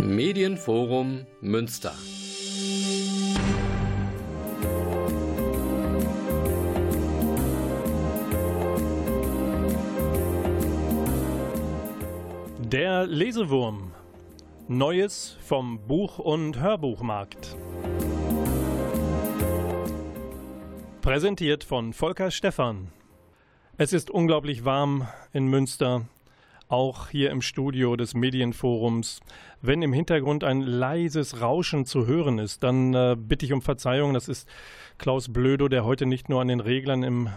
[0.00, 1.92] Medienforum Münster.
[12.60, 13.92] Der Lesewurm.
[14.68, 17.56] Neues vom Buch- und Hörbuchmarkt.
[21.00, 22.92] Präsentiert von Volker Stephan.
[23.76, 26.06] Es ist unglaublich warm in Münster,
[26.68, 29.20] auch hier im Studio des Medienforums.
[29.60, 34.14] Wenn im Hintergrund ein leises Rauschen zu hören ist, dann äh, bitte ich um Verzeihung.
[34.14, 34.48] Das ist
[34.98, 37.28] Klaus Blödo, der heute nicht nur an den Reglern im,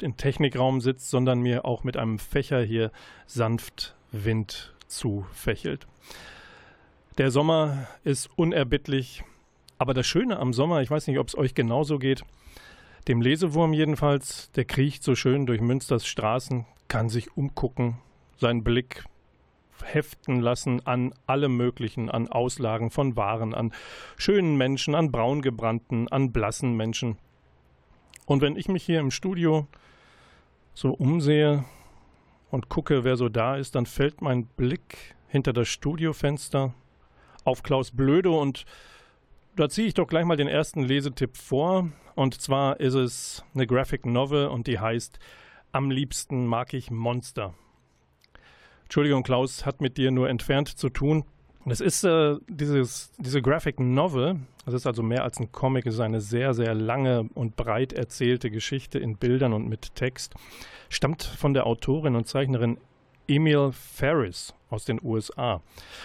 [0.00, 2.90] im Technikraum sitzt, sondern mir auch mit einem Fächer hier
[3.26, 5.86] sanft Wind zufächelt.
[7.18, 9.22] Der Sommer ist unerbittlich,
[9.78, 12.22] aber das Schöne am Sommer, ich weiß nicht, ob es euch genauso geht,
[13.08, 17.98] dem Lesewurm jedenfalls, der kriecht so schön durch Münsters Straßen, kann sich umgucken,
[18.40, 19.04] seinen Blick
[19.82, 23.72] heften lassen an alle möglichen, an Auslagen von Waren, an
[24.16, 27.18] schönen Menschen, an braungebrannten, an blassen Menschen.
[28.26, 29.66] Und wenn ich mich hier im Studio
[30.74, 31.64] so umsehe
[32.50, 36.74] und gucke, wer so da ist, dann fällt mein Blick hinter das Studiofenster
[37.44, 38.64] auf Klaus Blödo und
[39.56, 41.88] da ziehe ich doch gleich mal den ersten Lesetipp vor.
[42.14, 45.18] Und zwar ist es eine Graphic Novel und die heißt
[45.72, 47.54] Am liebsten mag ich Monster.
[48.90, 51.22] Entschuldigung, Klaus, hat mit dir nur entfernt zu tun.
[51.64, 55.94] Es ist äh, dieses, diese Graphic Novel, das ist also mehr als ein Comic, es
[55.94, 60.34] ist eine sehr, sehr lange und breit erzählte Geschichte in Bildern und mit Text,
[60.88, 62.78] stammt von der Autorin und Zeichnerin
[63.28, 65.62] Emil Ferris aus den USA.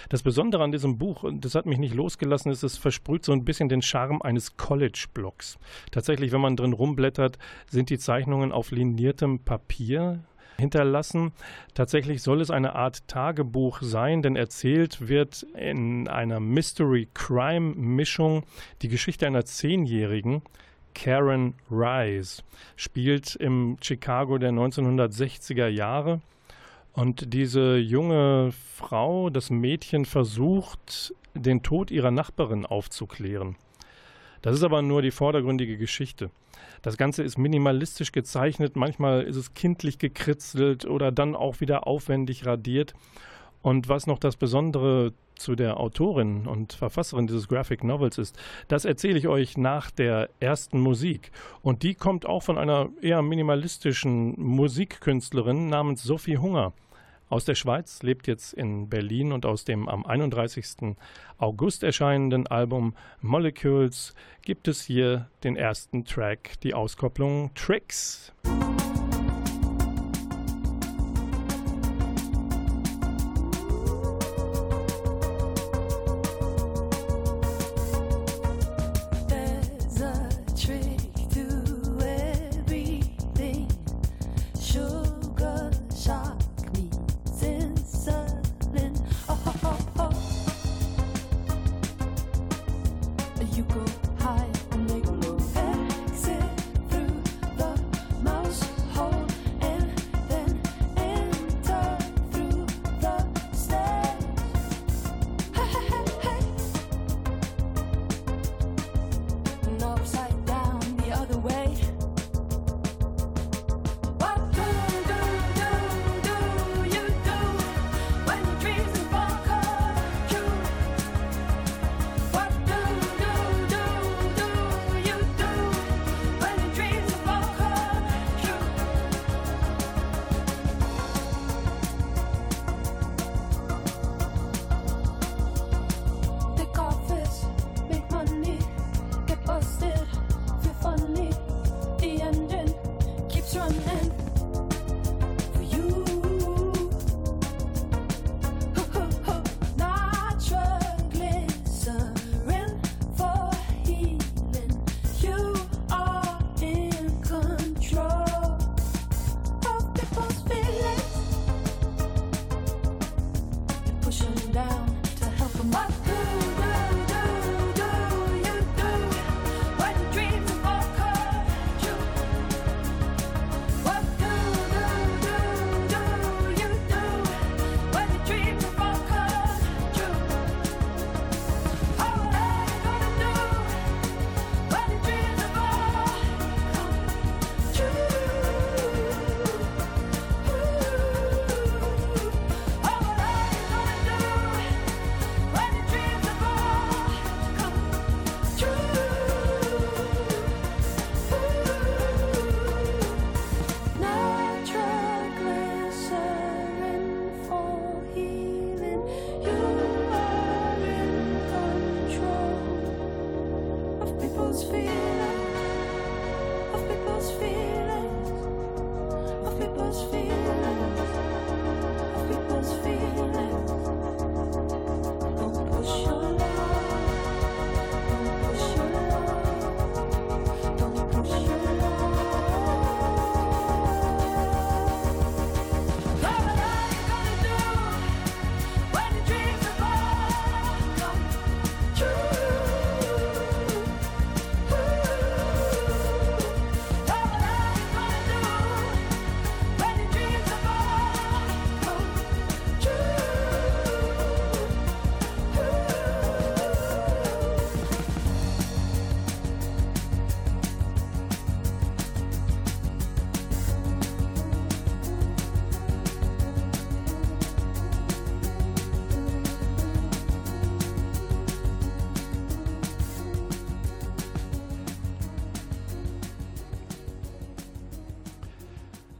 [0.08, 3.32] Das Besondere an diesem Buch, und das hat mich nicht losgelassen, ist, es versprüht so
[3.32, 5.58] ein bisschen den Charme eines College-Blocks.
[5.90, 7.36] Tatsächlich, wenn man drin rumblättert,
[7.68, 10.22] sind die Zeichnungen auf liniertem Papier
[10.56, 11.32] hinterlassen.
[11.74, 18.44] Tatsächlich soll es eine Art Tagebuch sein, denn erzählt wird in einer Mystery-Crime-Mischung
[18.82, 20.42] die Geschichte einer Zehnjährigen,
[20.94, 22.42] Karen Rise,
[22.76, 26.22] spielt im Chicago der 1960er Jahre
[26.92, 33.56] und diese junge Frau, das Mädchen, versucht, den Tod ihrer Nachbarin aufzuklären.
[34.40, 36.30] Das ist aber nur die vordergründige Geschichte.
[36.82, 42.46] Das Ganze ist minimalistisch gezeichnet, manchmal ist es kindlich gekritzelt oder dann auch wieder aufwendig
[42.46, 42.94] radiert.
[43.62, 48.38] Und was noch das Besondere zu der Autorin und Verfasserin dieses Graphic Novels ist,
[48.68, 51.32] das erzähle ich euch nach der ersten Musik.
[51.62, 56.72] Und die kommt auch von einer eher minimalistischen Musikkünstlerin namens Sophie Hunger
[57.28, 60.96] aus der Schweiz, lebt jetzt in Berlin und aus dem am 31.
[61.38, 68.32] August erscheinenden Album Molecules gibt es hier den ersten Track, die Auskopplung Tricks.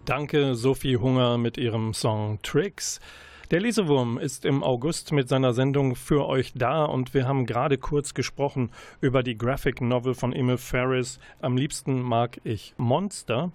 [0.06, 3.00] Danke, Sophie Hunger mit ihrem Song Tricks.
[3.50, 7.76] Der Lesewurm ist im August mit seiner Sendung für euch da und wir haben gerade
[7.76, 8.70] kurz gesprochen
[9.00, 11.18] über die Graphic Novel von Emil Ferris.
[11.40, 13.50] Am liebsten mag ich Monster.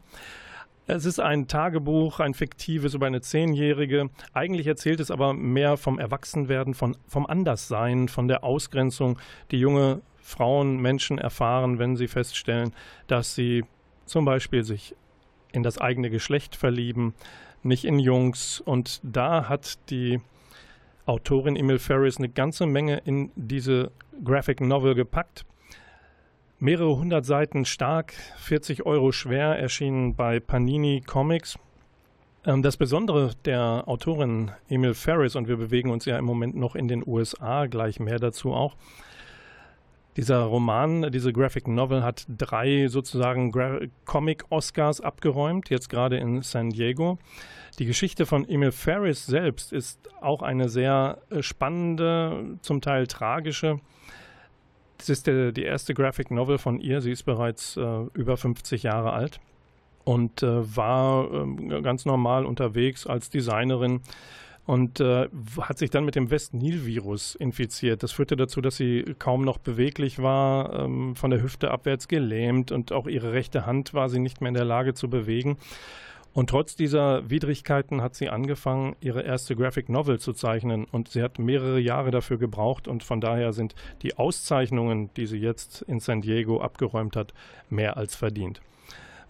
[0.88, 4.10] Es ist ein Tagebuch, ein fiktives über eine Zehnjährige.
[4.34, 9.18] Eigentlich erzählt es aber mehr vom Erwachsenwerden, von, vom Anderssein, von der Ausgrenzung,
[9.52, 12.74] die junge Frauen, Menschen erfahren, wenn sie feststellen,
[13.08, 13.64] dass sie
[14.06, 14.96] zum Beispiel sich
[15.54, 17.14] in das eigene Geschlecht verlieben,
[17.64, 18.62] nicht in Jungs.
[18.62, 20.20] Und da hat die
[21.06, 23.92] Autorin Emil Ferris eine ganze Menge in diese
[24.24, 25.46] Graphic Novel gepackt.
[26.60, 31.58] Mehrere hundert Seiten stark, 40 Euro schwer, erschienen bei Panini Comics.
[32.46, 36.76] Ähm, das Besondere der Autorin Emil Ferris, und wir bewegen uns ja im Moment noch
[36.76, 38.76] in den USA, gleich mehr dazu auch,
[40.18, 43.52] dieser Roman, diese Graphic Novel hat drei sozusagen
[44.06, 47.18] Comic-Oscars abgeräumt, jetzt gerade in San Diego.
[47.80, 53.80] Die Geschichte von Emil Ferris selbst ist auch eine sehr äh, spannende, zum Teil tragische.
[54.98, 57.02] Das ist der, die erste Graphic Novel von ihr.
[57.02, 57.82] Sie ist bereits äh,
[58.14, 59.40] über 50 Jahre alt
[60.04, 64.02] und äh, war äh, ganz normal unterwegs als Designerin
[64.72, 65.28] und äh,
[65.60, 68.04] hat sich dann mit dem West-Nil-Virus infiziert.
[68.04, 72.72] Das führte dazu, dass sie kaum noch beweglich war, ähm, von der Hüfte abwärts gelähmt
[72.72, 75.58] und auch ihre rechte Hand war sie nicht mehr in der Lage zu bewegen.
[76.32, 80.86] Und trotz dieser Widrigkeiten hat sie angefangen, ihre erste Graphic Novel zu zeichnen.
[80.86, 82.88] Und sie hat mehrere Jahre dafür gebraucht.
[82.88, 87.34] Und von daher sind die Auszeichnungen, die sie jetzt in San Diego abgeräumt hat,
[87.70, 88.62] mehr als verdient.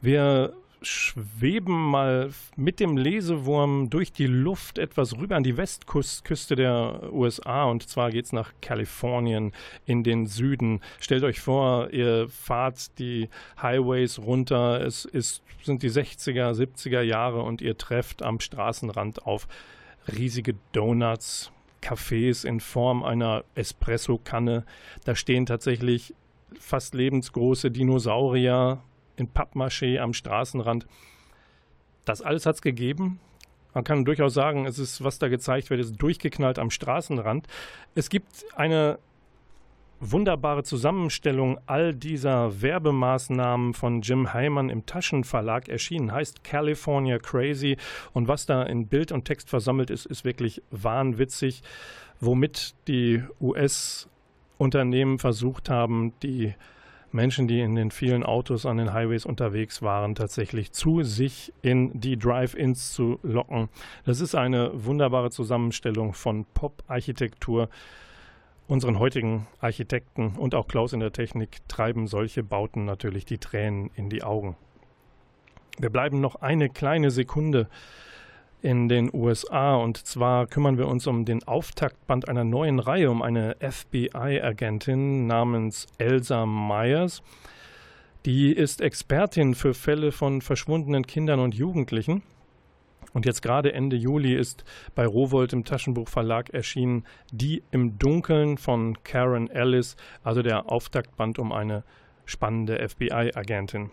[0.01, 7.13] Wir schweben mal mit dem Lesewurm durch die Luft etwas rüber an die Westküste der
[7.13, 9.51] USA und zwar geht es nach Kalifornien
[9.85, 10.81] in den Süden.
[10.99, 13.29] Stellt euch vor, ihr fahrt die
[13.61, 19.47] Highways runter, es ist, sind die 60er, 70er Jahre und ihr trefft am Straßenrand auf
[20.17, 21.51] riesige Donuts,
[21.83, 24.65] Cafés in Form einer Espresso-Kanne.
[25.03, 26.15] Da stehen tatsächlich
[26.59, 28.81] fast lebensgroße Dinosaurier
[29.15, 30.87] in Pappmaché am Straßenrand.
[32.05, 33.19] Das alles hat es gegeben.
[33.73, 37.47] Man kann durchaus sagen, es ist, was da gezeigt wird, ist durchgeknallt am Straßenrand.
[37.95, 38.99] Es gibt eine
[40.01, 47.77] wunderbare Zusammenstellung all dieser Werbemaßnahmen von Jim Heimann im Taschenverlag erschienen, heißt California Crazy.
[48.11, 51.61] Und was da in Bild und Text versammelt ist, ist wirklich wahnwitzig,
[52.19, 56.55] womit die US-Unternehmen versucht haben, die
[57.13, 61.99] Menschen, die in den vielen Autos an den Highways unterwegs waren, tatsächlich zu sich in
[61.99, 63.69] die Drive-Ins zu locken.
[64.05, 67.69] Das ist eine wunderbare Zusammenstellung von Pop-Architektur.
[68.67, 73.91] Unseren heutigen Architekten und auch Klaus in der Technik treiben solche Bauten natürlich die Tränen
[73.95, 74.55] in die Augen.
[75.77, 77.67] Wir bleiben noch eine kleine Sekunde
[78.61, 79.75] in den USA.
[79.75, 85.87] Und zwar kümmern wir uns um den Auftaktband einer neuen Reihe, um eine FBI-Agentin namens
[85.97, 87.21] Elsa Myers.
[88.25, 92.23] Die ist Expertin für Fälle von verschwundenen Kindern und Jugendlichen.
[93.13, 94.63] Und jetzt gerade Ende Juli ist
[94.95, 101.51] bei Rowold im Taschenbuchverlag erschienen Die im Dunkeln von Karen Ellis, also der Auftaktband um
[101.51, 101.83] eine
[102.25, 103.91] spannende FBI-Agentin.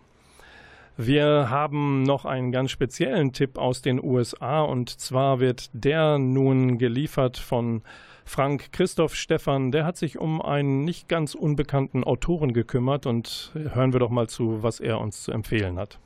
[1.00, 6.76] Wir haben noch einen ganz speziellen Tipp aus den USA und zwar wird der nun
[6.76, 7.82] geliefert von
[8.24, 9.70] Frank Christoph Stephan.
[9.70, 14.28] Der hat sich um einen nicht ganz unbekannten Autoren gekümmert und hören wir doch mal
[14.28, 16.00] zu, was er uns zu empfehlen hat.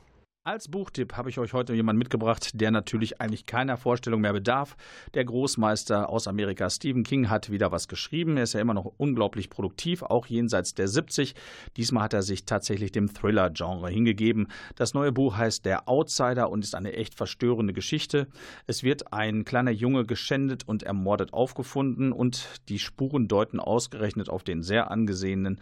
[0.45, 4.75] Als Buchtipp habe ich euch heute jemanden mitgebracht, der natürlich eigentlich keiner Vorstellung mehr bedarf.
[5.13, 8.35] Der Großmeister aus Amerika Stephen King hat wieder was geschrieben.
[8.35, 11.35] Er ist ja immer noch unglaublich produktiv, auch jenseits der 70.
[11.77, 14.49] Diesmal hat er sich tatsächlich dem Thriller-Genre hingegeben.
[14.75, 18.27] Das neue Buch heißt Der Outsider und ist eine echt verstörende Geschichte.
[18.67, 24.43] Es wird ein kleiner Junge geschändet und ermordet aufgefunden und die Spuren deuten ausgerechnet auf
[24.43, 25.61] den sehr angesehenen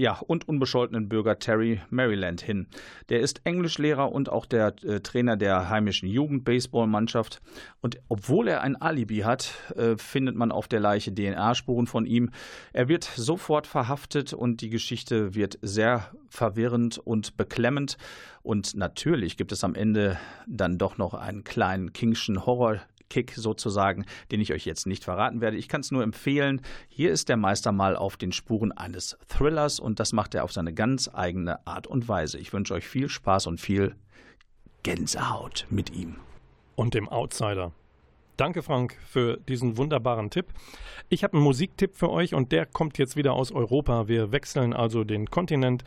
[0.00, 2.68] ja, und unbescholtenen Bürger Terry Maryland hin.
[3.10, 7.42] Der ist Englischlehrer und auch der äh, Trainer der heimischen Jugendbaseballmannschaft.
[7.82, 12.30] Und obwohl er ein Alibi hat, äh, findet man auf der Leiche DNA-Spuren von ihm.
[12.72, 17.98] Er wird sofort verhaftet und die Geschichte wird sehr verwirrend und beklemmend.
[18.42, 20.16] Und natürlich gibt es am Ende
[20.46, 22.80] dann doch noch einen kleinen Kingschen Horror
[23.10, 25.58] Kick sozusagen, den ich euch jetzt nicht verraten werde.
[25.58, 26.62] Ich kann es nur empfehlen.
[26.88, 30.52] Hier ist der Meister mal auf den Spuren eines Thrillers und das macht er auf
[30.52, 32.38] seine ganz eigene Art und Weise.
[32.38, 33.94] Ich wünsche euch viel Spaß und viel
[34.82, 36.16] Gänsehaut mit ihm.
[36.76, 37.72] Und dem Outsider.
[38.38, 40.46] Danke, Frank, für diesen wunderbaren Tipp.
[41.10, 44.08] Ich habe einen Musiktipp für euch und der kommt jetzt wieder aus Europa.
[44.08, 45.84] Wir wechseln also den Kontinent,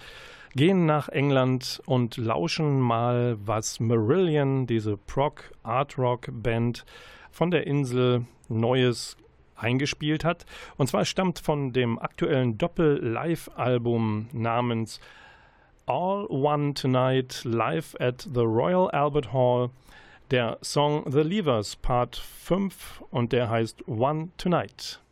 [0.55, 6.85] gehen nach England und lauschen mal, was Marillion, diese Prog Art Rock Band
[7.31, 9.17] von der Insel Neues
[9.55, 10.45] eingespielt hat.
[10.77, 14.99] Und zwar stammt von dem aktuellen Doppel-Live-Album namens
[15.85, 19.71] All One Tonight live at the Royal Albert Hall
[20.31, 25.02] der Song The Levers Part 5 und der heißt One Tonight.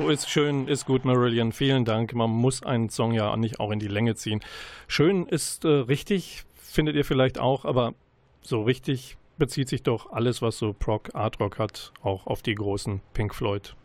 [0.00, 1.52] So ist schön, ist gut, Marillion.
[1.52, 2.14] Vielen Dank.
[2.14, 4.40] Man muss einen Song ja nicht auch in die Länge ziehen.
[4.88, 7.92] Schön ist äh, richtig, findet ihr vielleicht auch, aber
[8.40, 12.54] so richtig bezieht sich doch alles, was so Proc Art Rock hat, auch auf die
[12.54, 13.76] großen Pink Floyd.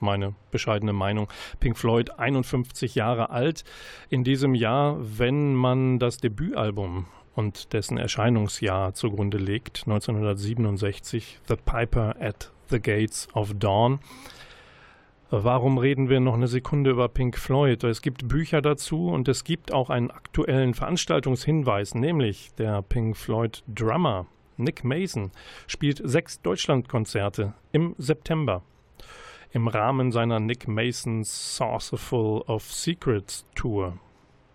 [0.00, 1.28] Meine bescheidene Meinung.
[1.60, 3.62] Pink Floyd 51 Jahre alt
[4.08, 7.06] in diesem Jahr, wenn man das Debütalbum
[7.36, 14.00] und dessen Erscheinungsjahr zugrunde legt, 1967, The Piper at the Gates of Dawn.
[15.32, 17.84] Warum reden wir noch eine Sekunde über Pink Floyd?
[17.84, 23.62] Es gibt Bücher dazu und es gibt auch einen aktuellen Veranstaltungshinweis, nämlich der Pink Floyd
[23.68, 25.30] Drummer Nick Mason
[25.68, 28.62] spielt sechs Deutschlandkonzerte im September.
[29.52, 33.98] Im Rahmen seiner Nick Mason Saucerful of Secrets Tour.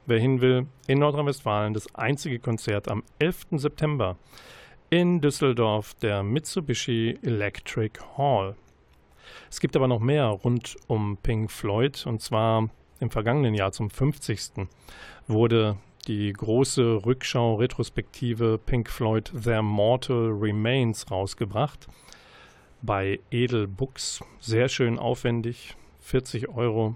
[0.06, 3.46] Wer hin will, in Nordrhein-Westfalen das einzige Konzert am 11.
[3.52, 4.18] September
[4.90, 8.58] in Düsseldorf, der Mitsubishi Electric Hall.
[9.50, 13.90] Es gibt aber noch mehr rund um Pink Floyd und zwar im vergangenen Jahr zum
[13.90, 14.68] 50.
[15.28, 21.88] wurde die große Rückschau-Retrospektive Pink Floyd Their Mortal Remains rausgebracht.
[22.82, 24.24] Bei Edel Books.
[24.40, 25.76] Sehr schön aufwendig.
[26.02, 26.96] 40 Euro.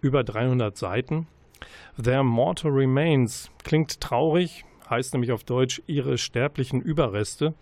[0.00, 1.26] Über 300 Seiten.
[2.02, 7.54] Their Mortal Remains klingt traurig, heißt nämlich auf Deutsch ihre sterblichen Überreste.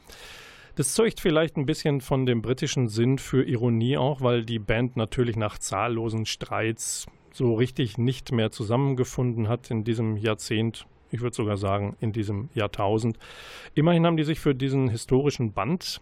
[0.76, 4.96] Das zeugt vielleicht ein bisschen von dem britischen Sinn für Ironie auch, weil die Band
[4.96, 10.86] natürlich nach zahllosen Streits so richtig nicht mehr zusammengefunden hat in diesem Jahrzehnt.
[11.12, 13.18] Ich würde sogar sagen, in diesem Jahrtausend.
[13.74, 16.00] Immerhin haben die sich für diesen historischen Band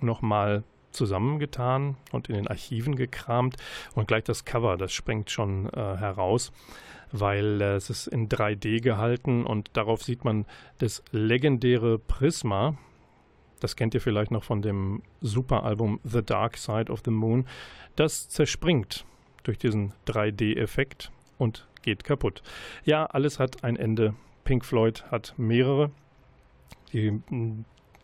[0.00, 3.56] nochmal zusammengetan und in den Archiven gekramt.
[3.96, 6.52] Und gleich das Cover, das springt schon äh, heraus,
[7.10, 10.46] weil äh, es ist in 3D gehalten und darauf sieht man
[10.78, 12.76] das legendäre Prisma.
[13.64, 17.46] Das kennt ihr vielleicht noch von dem Superalbum The Dark Side of the Moon.
[17.96, 19.06] Das zerspringt
[19.42, 22.42] durch diesen 3D-Effekt und geht kaputt.
[22.84, 24.12] Ja, alles hat ein Ende.
[24.44, 25.90] Pink Floyd hat mehrere.
[26.92, 27.18] Die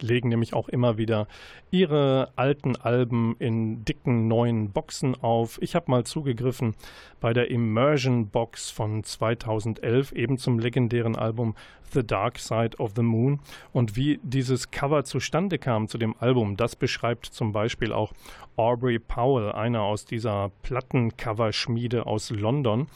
[0.03, 1.27] legen nämlich auch immer wieder
[1.71, 5.59] ihre alten Alben in dicken neuen Boxen auf.
[5.63, 6.75] Ich habe mal zugegriffen
[7.21, 11.55] bei der Immersion Box von 2011, eben zum legendären Album
[11.93, 13.41] The Dark Side of the Moon.
[13.73, 18.13] Und wie dieses Cover zustande kam zu dem Album, das beschreibt zum Beispiel auch
[18.57, 22.89] Aubrey Powell, einer aus dieser Plattencoverschmiede aus London.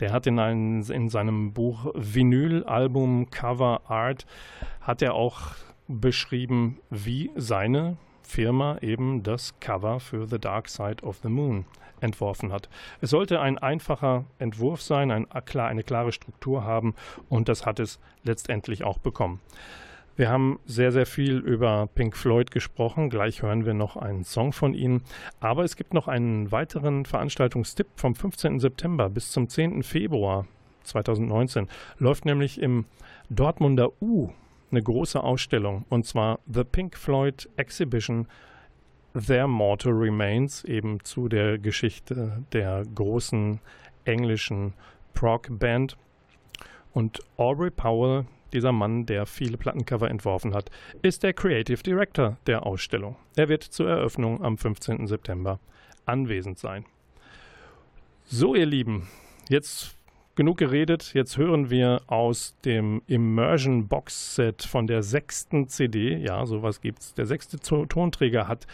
[0.00, 4.26] Der hat in, ein, in seinem Buch Vinyl Album Cover Art
[4.80, 5.52] hat er auch
[5.90, 11.64] beschrieben, wie seine Firma eben das Cover für The Dark Side of the Moon
[12.00, 12.68] entworfen hat.
[13.00, 16.94] Es sollte ein einfacher Entwurf sein, ein, eine klare Struktur haben
[17.28, 19.40] und das hat es letztendlich auch bekommen.
[20.16, 23.08] Wir haben sehr, sehr viel über Pink Floyd gesprochen.
[23.08, 25.02] Gleich hören wir noch einen Song von ihnen.
[25.38, 28.60] Aber es gibt noch einen weiteren Veranstaltungstipp vom 15.
[28.60, 29.82] September bis zum 10.
[29.82, 30.46] Februar
[30.82, 31.68] 2019.
[31.98, 32.84] Läuft nämlich im
[33.30, 34.30] Dortmunder U
[34.70, 38.26] eine große Ausstellung und zwar The Pink Floyd Exhibition
[39.14, 43.60] Their Mortal Remains, eben zu der Geschichte der großen
[44.04, 44.74] englischen
[45.14, 45.96] Prog-Band.
[46.92, 50.70] Und Aubrey Powell, dieser Mann, der viele Plattencover entworfen hat,
[51.02, 53.16] ist der Creative Director der Ausstellung.
[53.36, 55.06] Er wird zur Eröffnung am 15.
[55.06, 55.60] September
[56.06, 56.84] anwesend sein.
[58.24, 59.08] So, ihr Lieben,
[59.48, 59.96] jetzt
[60.40, 61.12] genug geredet.
[61.12, 66.16] Jetzt hören wir aus dem Immersion Box Set von der sechsten CD.
[66.16, 67.12] Ja, sowas gibt's.
[67.12, 68.66] Der sechste Tonträger hat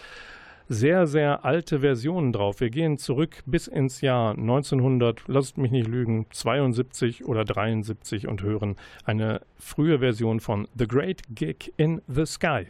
[0.68, 2.60] sehr, sehr alte Versionen drauf.
[2.60, 8.44] Wir gehen zurück bis ins Jahr 1900, lasst mich nicht lügen, 72 oder 73 und
[8.44, 12.66] hören eine frühe Version von The Great Gig in the Sky.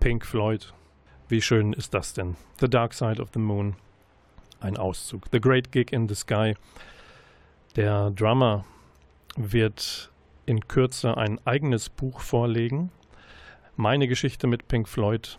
[0.00, 0.72] Pink Floyd.
[1.28, 2.36] Wie schön ist das denn?
[2.58, 3.76] The Dark Side of the Moon.
[4.58, 5.26] Ein Auszug.
[5.30, 6.54] The Great Gig in the Sky.
[7.76, 8.64] Der Drummer
[9.36, 10.10] wird
[10.46, 12.90] in Kürze ein eigenes Buch vorlegen.
[13.76, 15.38] Meine Geschichte mit Pink Floyd.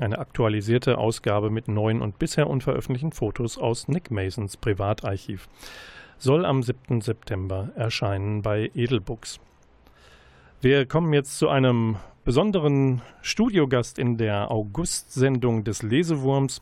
[0.00, 5.48] Eine aktualisierte Ausgabe mit neuen und bisher unveröffentlichten Fotos aus Nick Masons Privatarchiv.
[6.18, 7.00] Soll am 7.
[7.00, 9.38] September erscheinen bei Edelbooks.
[10.60, 16.60] Wir kommen jetzt zu einem besonderen Studiogast in der August-Sendung des Lesewurms.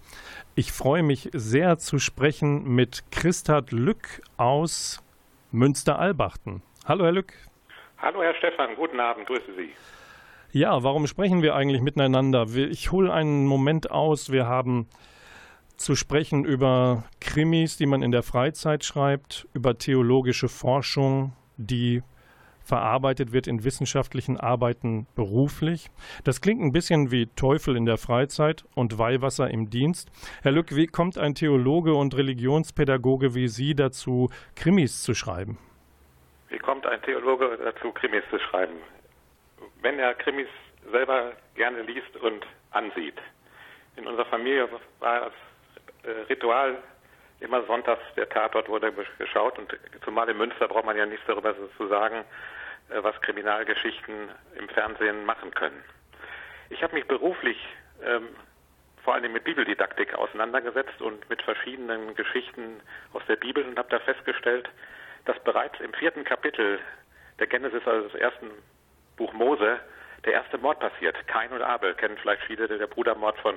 [0.54, 5.02] Ich freue mich sehr zu sprechen mit Christat Lück aus
[5.50, 6.62] Münster-Albachten.
[6.84, 7.32] Hallo, Herr Lück.
[7.98, 8.76] Hallo, Herr Stefan.
[8.76, 9.26] Guten Abend.
[9.26, 9.70] Grüße Sie.
[10.56, 12.46] Ja, warum sprechen wir eigentlich miteinander?
[12.54, 14.30] Ich hole einen Moment aus.
[14.30, 14.86] Wir haben
[15.76, 22.04] zu sprechen über Krimis, die man in der Freizeit schreibt, über theologische Forschung, die
[22.66, 25.88] verarbeitet wird in wissenschaftlichen Arbeiten beruflich.
[26.24, 30.10] Das klingt ein bisschen wie Teufel in der Freizeit und Weihwasser im Dienst.
[30.42, 35.58] Herr Lück, wie kommt ein Theologe und Religionspädagoge wie Sie dazu, Krimis zu schreiben?
[36.48, 38.76] Wie kommt ein Theologe dazu, Krimis zu schreiben?
[39.82, 40.48] Wenn er Krimis
[40.90, 43.16] selber gerne liest und ansieht.
[43.96, 44.68] In unserer Familie
[45.00, 45.32] war das
[46.04, 46.76] äh, Ritual
[47.40, 51.54] immer sonntags der Tatort wurde geschaut und zumal in Münster braucht man ja nichts darüber
[51.76, 52.24] zu sagen,
[52.90, 55.82] äh, was Kriminalgeschichten im Fernsehen machen können.
[56.70, 57.58] Ich habe mich beruflich
[58.04, 58.28] ähm,
[59.04, 62.80] vor allem mit Bibeldidaktik auseinandergesetzt und mit verschiedenen Geschichten
[63.12, 64.68] aus der Bibel und habe da festgestellt,
[65.26, 66.80] dass bereits im vierten Kapitel
[67.38, 68.50] der Genesis, also des ersten
[69.16, 69.78] Buch Mose,
[70.24, 71.16] der erste Mord passiert.
[71.28, 73.54] Kain und Abel kennen vielleicht viele der Brudermord von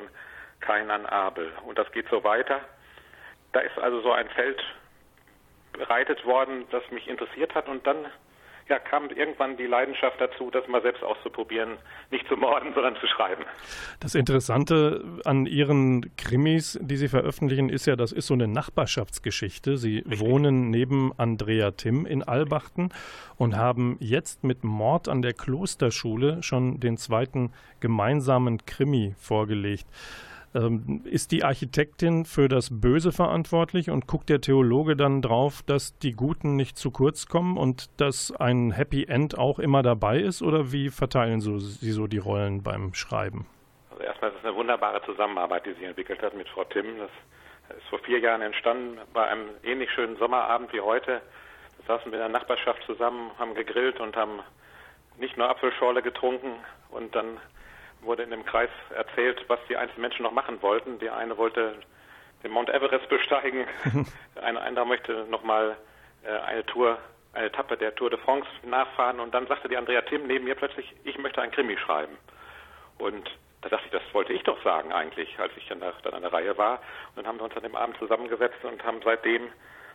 [0.60, 1.52] Kain an Abel.
[1.66, 2.62] Und das geht so weiter.
[3.52, 4.62] Da ist also so ein Feld
[5.74, 8.06] bereitet worden, das mich interessiert hat und dann
[8.70, 11.78] ja, kam irgendwann die Leidenschaft dazu, das mal selbst auszuprobieren,
[12.12, 13.44] nicht zu morden, sondern zu schreiben.
[14.00, 19.78] Das Interessante an Ihren Krimis, die Sie veröffentlichen, ist ja, das ist so eine Nachbarschaftsgeschichte.
[19.78, 20.20] Sie Richtig.
[20.20, 22.90] wohnen neben Andrea Timm in Albachten
[23.38, 29.88] und haben jetzt mit Mord an der Klosterschule schon den zweiten gemeinsamen Krimi vorgelegt.
[30.56, 35.98] Ähm, ist die Architektin für das Böse verantwortlich und guckt der Theologe dann drauf, dass
[36.00, 40.42] die Guten nicht zu kurz kommen und dass ein Happy End auch immer dabei ist?
[40.42, 43.46] Oder wie verteilen so, Sie so die Rollen beim Schreiben?
[43.92, 46.98] Also erstmal, ist eine wunderbare Zusammenarbeit, die sich entwickelt hat mit Frau Timm.
[46.98, 51.22] Das ist vor vier Jahren entstanden, bei einem ähnlich schönen Sommerabend wie heute.
[51.78, 54.40] Da saßen wir in der Nachbarschaft zusammen, haben gegrillt und haben
[55.20, 56.54] nicht nur Apfelschorle getrunken
[56.90, 57.38] und dann
[58.02, 61.00] wurde in dem Kreis erzählt, was die einzelnen Menschen noch machen wollten.
[61.00, 61.76] Die eine wollte
[62.44, 63.66] den Mount Everest besteigen,
[64.42, 65.76] eine andere möchte nochmal
[66.24, 66.98] äh, eine Tour,
[67.34, 70.56] eine Etappe der Tour de France nachfahren und dann sagte die Andrea Tim neben mir
[70.56, 72.18] plötzlich, ich möchte ein Krimi schreiben.
[72.98, 73.30] Und
[73.62, 76.32] da dachte ich, das wollte ich doch sagen eigentlich, als ich dann, dann an der
[76.32, 76.76] Reihe war.
[77.10, 79.50] Und dann haben wir uns an dem Abend zusammengesetzt und haben seitdem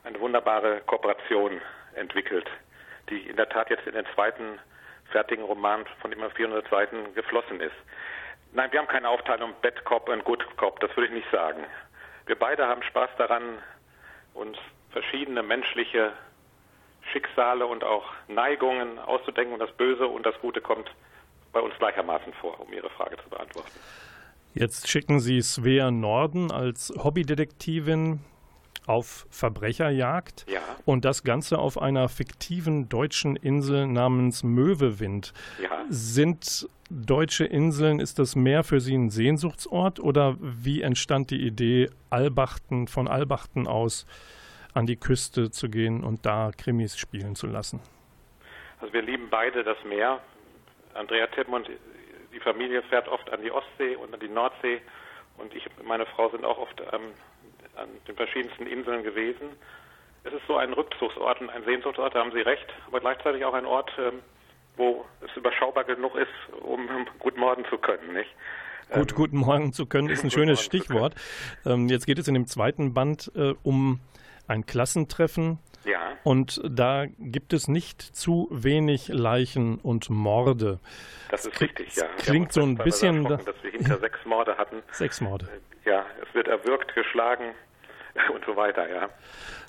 [0.04, 1.60] eine wunderbare Kooperation
[1.94, 2.48] entwickelt,
[3.08, 4.58] die in der Tat jetzt in den zweiten
[5.10, 7.76] fertigen Roman von immer 400 Seiten geflossen ist.
[8.52, 11.64] Nein, wir haben keine Aufteilung Bad Cop und Good Cop, das würde ich nicht sagen.
[12.26, 13.58] Wir beide haben Spaß daran,
[14.34, 14.56] uns
[14.90, 16.12] verschiedene menschliche
[17.12, 20.90] Schicksale und auch Neigungen auszudenken und das Böse und das Gute kommt
[21.52, 23.70] bei uns gleichermaßen vor, um Ihre Frage zu beantworten.
[24.54, 28.20] Jetzt schicken Sie Svea Norden als Hobbydetektivin
[28.86, 30.60] auf Verbrecherjagd Ja.
[30.84, 35.32] und das Ganze auf einer fiktiven deutschen Insel namens Möwewind.
[35.62, 35.70] Ja.
[35.88, 41.90] Sind deutsche Inseln, ist das Meer für Sie ein Sehnsuchtsort oder wie entstand die Idee,
[42.10, 44.06] Albachten, von Albachten aus
[44.74, 47.80] an die Küste zu gehen und da Krimis spielen zu lassen?
[48.80, 50.20] Also wir lieben beide das Meer.
[50.94, 51.68] Andrea Timm und
[52.34, 54.80] die Familie fährt oft an die Ostsee und an die Nordsee
[55.38, 57.00] und ich und meine Frau sind auch oft ähm,
[57.76, 59.50] an den verschiedensten Inseln gewesen.
[60.24, 63.54] Es ist so ein Rückzugsort und ein Sehnsuchtsort, da haben Sie recht, aber gleichzeitig auch
[63.54, 64.20] ein Ort, ähm,
[64.76, 68.30] wo es überschaubar genug ist, um gut morden zu können, nicht?
[68.92, 71.14] Gut, Ähm, guten Morgen zu können, ist ein schönes Stichwort.
[71.64, 74.00] Ähm, jetzt geht es in dem zweiten Band äh, um
[74.46, 80.80] ein Klassentreffen Ja, und da gibt es nicht zu wenig Leichen und Morde.
[81.30, 82.04] das ist richtig, ja.
[82.18, 84.82] klingt so ein bisschen erschrocken, dass wir hinter sechs Morde hatten.
[84.92, 85.48] Sechs Morde.
[85.84, 87.54] Ja, es wird erwürgt, geschlagen
[88.32, 89.10] und so weiter, ja.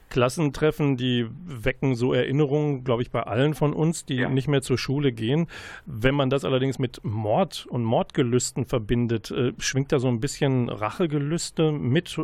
[0.09, 4.29] Klassentreffen, die wecken so Erinnerungen, glaube ich, bei allen von uns, die Ja.
[4.29, 5.47] nicht mehr zur Schule gehen.
[5.85, 10.69] Wenn man das allerdings mit Mord und Mordgelüsten verbindet, äh, schwingt da so ein bisschen
[10.69, 12.17] Rachegelüste mit?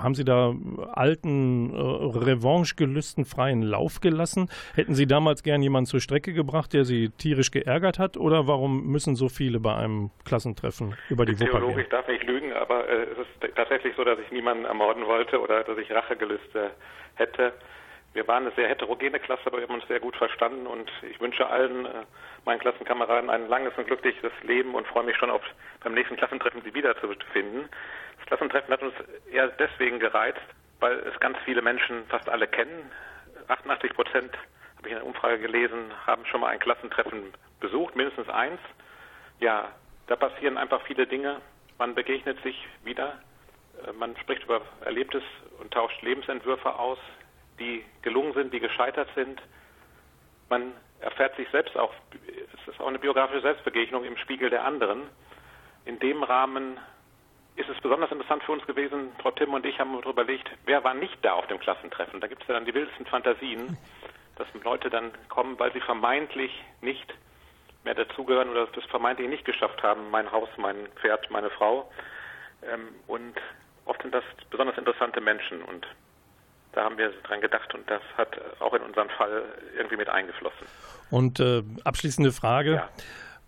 [0.00, 0.54] Haben Sie da
[0.92, 4.48] alten äh, Revanchegelüsten freien Lauf gelassen?
[4.74, 8.16] Hätten Sie damals gern jemanden zur Strecke gebracht, der Sie tierisch geärgert hat?
[8.16, 11.90] Oder warum müssen so viele bei einem Klassentreffen über die Wupper Theologisch gehen?
[11.90, 15.62] darf ich lügen, aber äh, es ist tatsächlich so, dass ich niemanden ermorden wollte oder
[15.64, 16.70] dass ich Rachegelüste
[17.16, 17.23] hätte.
[18.14, 21.20] Wir waren eine sehr heterogene Klasse, aber wir haben uns sehr gut verstanden und ich
[21.20, 22.04] wünsche allen äh,
[22.44, 25.42] meinen Klassenkameraden ein langes und glückliches Leben und freue mich schon auf
[25.82, 27.68] beim nächsten Klassentreffen sie wiederzufinden.
[28.18, 28.94] Das Klassentreffen hat uns
[29.32, 30.40] eher deswegen gereizt,
[30.78, 32.88] weil es ganz viele Menschen fast alle kennen.
[33.48, 34.32] 88 Prozent,
[34.76, 38.60] habe ich in der Umfrage gelesen, haben schon mal ein Klassentreffen besucht, mindestens eins.
[39.40, 39.72] Ja,
[40.06, 41.40] da passieren einfach viele Dinge.
[41.78, 43.18] Man begegnet sich wieder.
[43.86, 45.22] Äh, Man spricht über Erlebtes
[45.60, 46.98] und tauscht Lebensentwürfe aus,
[47.58, 49.40] die gelungen sind, die gescheitert sind.
[50.48, 51.92] Man erfährt sich selbst auch,
[52.54, 55.02] es ist auch eine biografische Selbstbegegnung im Spiegel der anderen.
[55.84, 56.78] In dem Rahmen
[57.56, 60.82] ist es besonders interessant für uns gewesen, Frau Timm und ich haben darüber überlegt, wer
[60.82, 62.20] war nicht da auf dem Klassentreffen.
[62.20, 63.76] Da gibt es ja dann die wildesten Fantasien,
[64.36, 67.14] dass Leute dann kommen, weil sie vermeintlich nicht
[67.84, 71.90] mehr dazugehören oder das vermeintlich nicht geschafft haben, mein Haus, mein Pferd, meine Frau.
[72.62, 73.34] Ähm, und
[73.86, 75.86] oft sind das besonders interessante Menschen und
[76.72, 78.28] da haben wir dran gedacht und das hat
[78.60, 79.44] auch in unseren Fall
[79.76, 80.66] irgendwie mit eingeflossen.
[81.10, 82.74] Und äh, abschließende Frage.
[82.74, 82.88] Ja.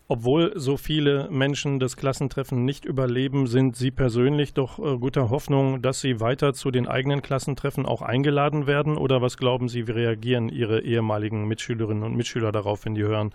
[0.09, 5.83] Obwohl so viele Menschen das Klassentreffen nicht überleben, sind Sie persönlich doch äh, guter Hoffnung,
[5.83, 8.99] dass Sie weiter zu den eigenen Klassentreffen auch eingeladen werden?
[8.99, 13.35] Oder was glauben Sie, wie reagieren Ihre ehemaligen Mitschülerinnen und Mitschüler darauf, wenn die hören,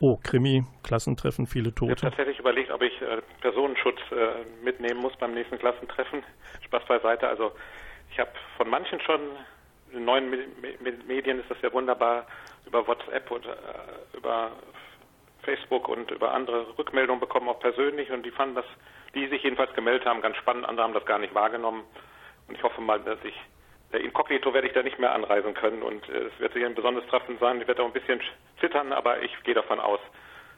[0.00, 2.02] oh, Krimi, Klassentreffen, viele Ich habe Tote?
[2.02, 6.22] tatsächlich überlegt, ob ich äh, Personenschutz äh, mitnehmen muss beim nächsten Klassentreffen.
[6.66, 7.26] Spaß beiseite.
[7.26, 7.52] Also
[8.10, 9.20] ich habe von manchen schon
[9.94, 12.26] in neuen Me Me Medien ist das ja wunderbar
[12.66, 13.44] über WhatsApp und
[14.16, 14.52] über
[15.42, 18.10] Facebook und über andere Rückmeldungen bekommen, auch persönlich.
[18.10, 18.64] Und die fanden das,
[19.14, 20.66] die sich jedenfalls gemeldet haben, ganz spannend.
[20.68, 21.82] Andere haben das gar nicht wahrgenommen.
[22.48, 23.34] Und ich hoffe mal, dass ich
[23.92, 26.74] der Inkognito werde ich da nicht mehr anreisen können und äh, es wird sicher ein
[26.74, 27.60] besonderes Treffen sein.
[27.60, 28.20] Ich werde auch ein bisschen
[28.58, 30.00] zittern, aber ich gehe davon aus,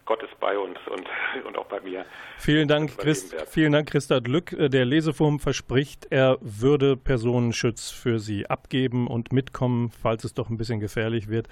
[0.04, 1.04] Gott ist bei uns und,
[1.44, 2.04] und auch bei mir.
[2.38, 4.52] Vielen Dank, Christ, vielen Dank, Christa Lück.
[4.52, 10.48] Äh, Der Leseforum verspricht, er würde Personenschutz für Sie abgeben und mitkommen, falls es doch
[10.48, 11.48] ein bisschen gefährlich wird.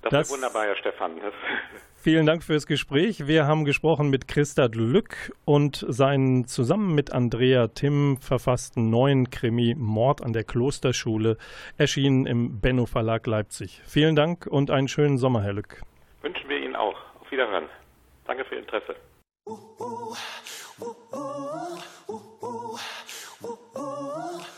[0.00, 1.20] Das, Das- wäre wunderbar, Herr Stefan.
[1.20, 1.34] Das,
[2.04, 3.28] Vielen Dank fürs Gespräch.
[3.28, 9.74] Wir haben gesprochen mit Christa Lück und seinen zusammen mit Andrea Timm verfassten neuen Krimi
[9.74, 11.38] Mord an der Klosterschule
[11.78, 13.80] erschienen im Benno Verlag Leipzig.
[13.86, 15.80] Vielen Dank und einen schönen Sommer, Herr Lück.
[16.20, 16.98] wünschen wir Ihnen auch.
[17.22, 17.70] Auf Wiederhören.
[18.26, 18.96] Danke für Ihr Interesse.
[23.46, 24.53] It's a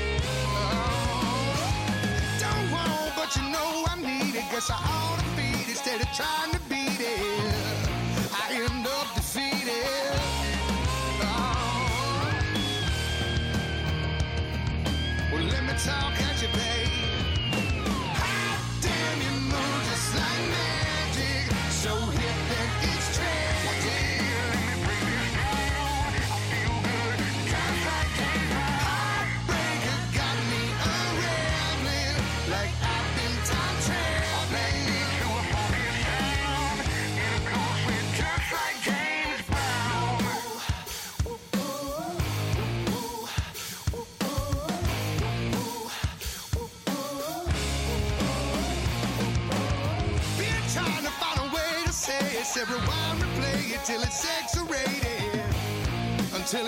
[2.38, 4.44] don't want, but you know I need it.
[4.52, 7.88] Guess I ought to feed it instead of trying to beat it.
[8.34, 10.20] I end up defeated.
[11.22, 11.38] Oh.
[15.32, 16.29] Well, let me talk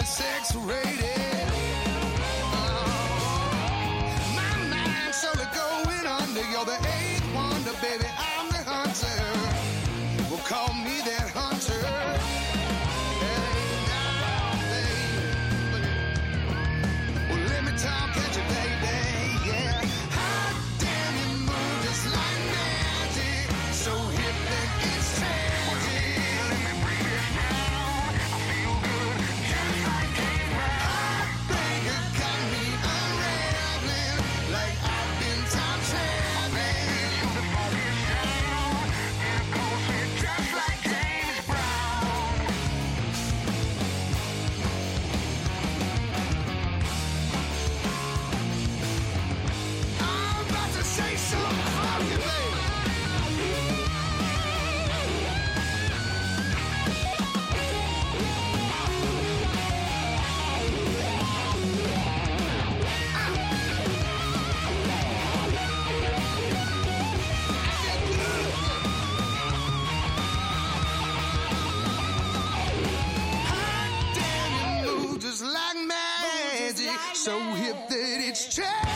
[0.05, 1.10] sex rated.
[78.49, 78.90] strength.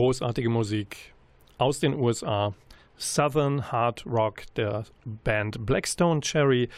[0.00, 1.12] Großartige Musik
[1.58, 2.54] aus den USA.
[2.96, 6.70] Southern Hard Rock der Band Blackstone Cherry.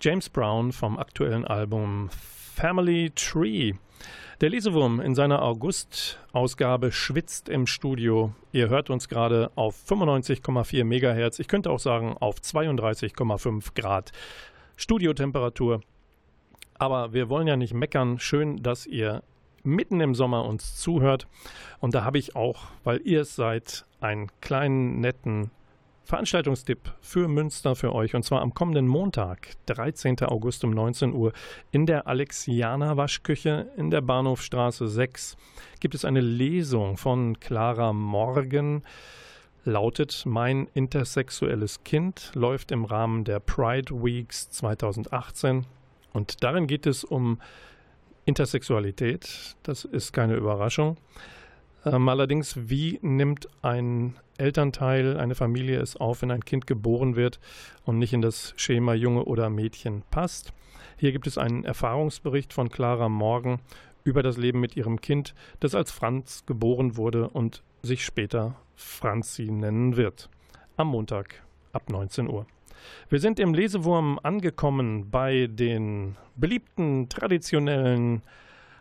[0.00, 3.74] James Brown vom aktuellen Album Family Tree.
[4.40, 8.34] Der Lesewurm in seiner August-Ausgabe schwitzt im Studio.
[8.50, 11.38] Ihr hört uns gerade auf 95,4 Megahertz.
[11.38, 14.10] Ich könnte auch sagen auf 32,5 Grad
[14.74, 15.80] Studiotemperatur.
[16.76, 18.18] Aber wir wollen ja nicht meckern.
[18.18, 19.22] Schön, dass ihr
[19.64, 21.26] mitten im Sommer uns zuhört.
[21.80, 25.50] Und da habe ich auch, weil ihr es seid, einen kleinen netten
[26.04, 28.14] Veranstaltungstipp für Münster für euch.
[28.14, 30.20] Und zwar am kommenden Montag, 13.
[30.24, 31.32] August um 19 Uhr,
[31.72, 35.36] in der Alexianer Waschküche in der Bahnhofstraße 6
[35.80, 38.82] gibt es eine Lesung von Clara Morgan.
[39.64, 45.64] Lautet Mein intersexuelles Kind, läuft im Rahmen der Pride Weeks 2018.
[46.12, 47.38] Und darin geht es um
[48.24, 49.56] Intersexualität.
[49.62, 50.96] Das ist keine Überraschung.
[51.84, 57.38] Ähm, allerdings, wie nimmt ein Elternteil, eine Familie ist auf, wenn ein Kind geboren wird
[57.84, 60.52] und nicht in das Schema Junge oder Mädchen passt.
[60.96, 63.60] Hier gibt es einen Erfahrungsbericht von Clara Morgan
[64.02, 69.44] über das Leben mit ihrem Kind, das als Franz geboren wurde und sich später Franzi
[69.44, 70.28] nennen wird.
[70.76, 72.46] Am Montag ab 19 Uhr.
[73.08, 78.22] Wir sind im Lesewurm angekommen bei den beliebten, traditionellen,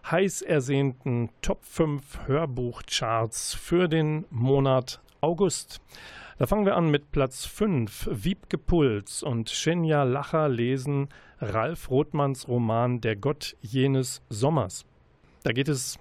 [0.10, 5.82] heiß ersehnten Top 5 Hörbuchcharts für den Monat August.
[6.38, 8.10] Da fangen wir an mit Platz 5.
[8.12, 14.86] Wiebke Puls und Schenja Lacher lesen Ralf Rothmanns Roman Der Gott jenes Sommers.
[15.44, 16.00] Da geht es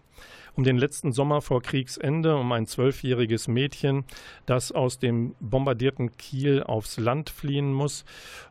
[0.54, 4.04] um den letzten Sommer vor Kriegsende, um ein zwölfjähriges Mädchen,
[4.46, 8.04] das aus dem bombardierten Kiel aufs Land fliehen muss.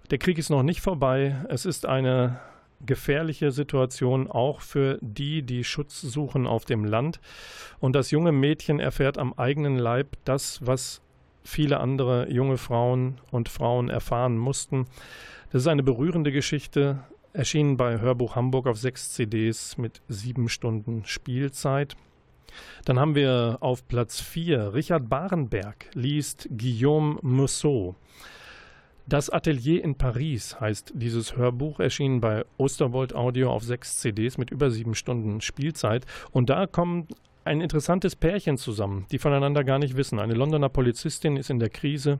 [0.10, 1.46] Der Krieg ist noch nicht vorbei.
[1.50, 2.40] Es ist eine
[2.86, 7.20] gefährliche Situation auch für die, die Schutz suchen auf dem Land.
[7.80, 11.02] Und das junge Mädchen erfährt am eigenen Leib das, was
[11.44, 14.88] viele andere junge Frauen und Frauen erfahren mussten.
[15.52, 17.00] Das ist eine berührende Geschichte,
[17.34, 21.96] erschienen bei Hörbuch Hamburg auf sechs CDs mit sieben Stunden Spielzeit.
[22.86, 27.96] Dann haben wir auf Platz 4 Richard Barenberg liest Guillaume Musso.
[29.08, 34.52] Das Atelier in Paris heißt dieses Hörbuch, erschienen bei Osterwold Audio auf sechs CDs mit
[34.52, 36.06] über sieben Stunden Spielzeit.
[36.32, 37.14] Und da kommt
[37.44, 40.20] ein interessantes Pärchen zusammen, die voneinander gar nicht wissen.
[40.20, 42.20] Eine Londoner Polizistin ist in der Krise,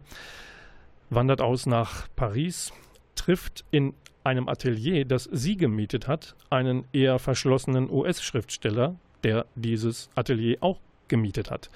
[1.10, 2.74] wandert aus nach Paris,
[3.16, 3.94] trifft in
[4.24, 11.52] einem Atelier, das sie gemietet hat, einen eher verschlossenen US-Schriftsteller, der dieses Atelier auch gemietet
[11.52, 11.70] hat.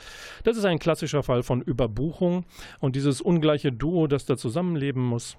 [0.44, 2.46] Das ist ein klassischer Fall von Überbuchung
[2.80, 5.38] und dieses ungleiche Duo, das da zusammenleben muss,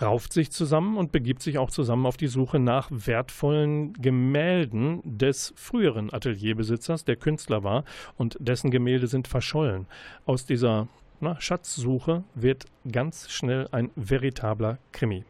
[0.00, 5.52] rauft sich zusammen und begibt sich auch zusammen auf die Suche nach wertvollen Gemälden des
[5.56, 7.84] früheren Atelierbesitzers, der Künstler war,
[8.16, 9.86] und dessen Gemälde sind verschollen.
[10.24, 10.88] Aus dieser
[11.20, 15.24] na, Schatzsuche wird ganz schnell ein veritabler Krimi.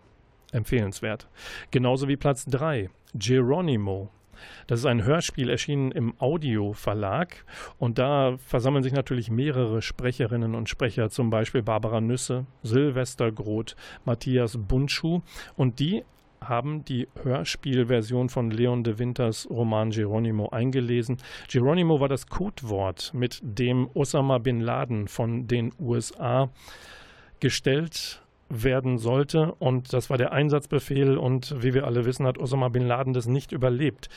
[0.52, 1.28] Empfehlenswert.
[1.70, 4.10] Genauso wie Platz 3, Geronimo
[4.66, 7.44] das ist ein Hörspiel erschienen im Audio-Verlag
[7.78, 13.76] und da versammeln sich natürlich mehrere Sprecherinnen und Sprecher, zum Beispiel Barbara Nüsse, Silvester Groth,
[14.04, 15.22] Matthias Buntschuh
[15.56, 16.04] und die
[16.40, 21.18] haben die Hörspielversion von Leon de Winters Roman Geronimo eingelesen.
[21.48, 26.48] Geronimo war das Codewort, mit dem Osama bin Laden von den USA
[27.40, 29.54] gestellt werden sollte.
[29.58, 31.16] Und das war der Einsatzbefehl.
[31.16, 34.08] Und wie wir alle wissen, hat Osama bin Laden das nicht überlebt.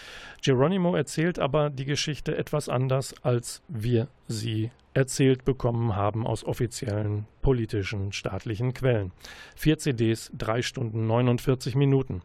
[0.41, 7.25] Geronimo erzählt aber die Geschichte etwas anders, als wir sie erzählt bekommen haben aus offiziellen
[7.41, 9.11] politischen staatlichen Quellen.
[9.55, 12.21] Vier CDs, drei Stunden 49 Minuten.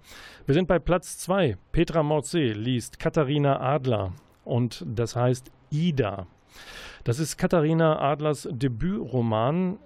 [0.47, 1.57] Wir sind bei Platz zwei.
[1.73, 4.13] Petra Morze liest Katharina Adler
[4.45, 6.27] und das heißt Ida.
[7.05, 9.79] Das ist Katharina Adlers Debütroman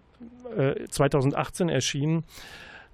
[0.89, 2.25] 2018 äh, erschienen.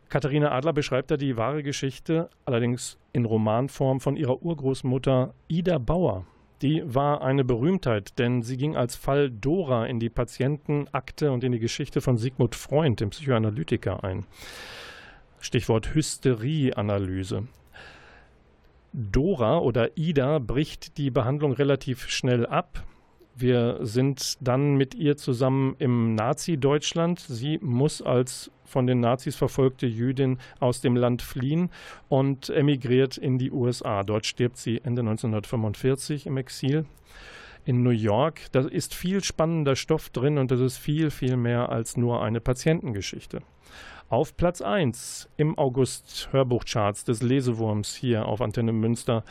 [0.09, 6.25] Katharina Adler beschreibt da die wahre Geschichte, allerdings in Romanform von ihrer Urgroßmutter Ida Bauer.
[6.63, 11.53] Die war eine Berühmtheit, denn sie ging als Fall Dora in die Patientenakte und in
[11.53, 14.25] die Geschichte von Sigmund Freund, dem Psychoanalytiker, ein.
[15.39, 17.47] Stichwort Hysterieanalyse.
[18.93, 22.83] Dora oder Ida bricht die Behandlung relativ schnell ab.
[23.41, 27.21] Wir sind dann mit ihr zusammen im Nazi-Deutschland.
[27.21, 31.71] Sie muss als von den Nazis verfolgte Jüdin aus dem Land fliehen
[32.09, 34.03] und emigriert in die USA.
[34.03, 36.85] Dort stirbt sie Ende 1945 im Exil
[37.65, 38.41] in New York.
[38.51, 42.41] Da ist viel spannender Stoff drin und das ist viel, viel mehr als nur eine
[42.41, 43.39] Patientengeschichte.
[44.09, 49.23] Auf Platz 1 im August Hörbuchcharts des Lesewurms hier auf Antenne Münster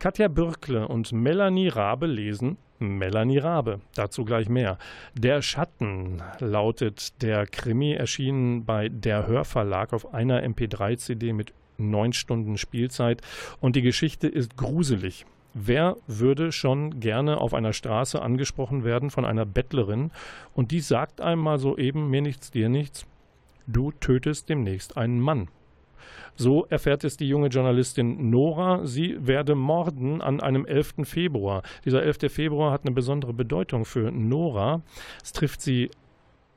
[0.00, 3.80] Katja Bürkle und Melanie Rabe lesen Melanie Rabe.
[3.94, 4.78] Dazu gleich mehr.
[5.14, 12.58] Der Schatten lautet der Krimi, erschienen bei der Hörverlag auf einer MP3-CD mit neun Stunden
[12.58, 13.22] Spielzeit.
[13.60, 15.26] Und die Geschichte ist gruselig.
[15.54, 20.10] Wer würde schon gerne auf einer Straße angesprochen werden von einer Bettlerin
[20.52, 23.06] und die sagt einmal so eben, mir nichts, dir nichts,
[23.68, 25.48] du tötest demnächst einen Mann.
[26.36, 28.86] So erfährt es die junge Journalistin Nora.
[28.86, 30.94] Sie werde morden an einem 11.
[31.04, 31.62] Februar.
[31.84, 32.32] Dieser 11.
[32.32, 34.82] Februar hat eine besondere Bedeutung für Nora.
[35.22, 35.90] Es trifft sie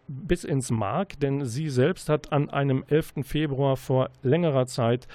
[0.08, 3.16] bis ins Mark, denn sie selbst hat an einem 11.
[3.24, 5.08] Februar vor längerer Zeit